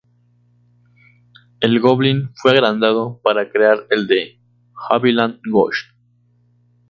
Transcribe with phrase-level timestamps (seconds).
[1.59, 4.39] El Goblin fue agrandado para crear el de
[4.89, 5.91] Havilland Ghost.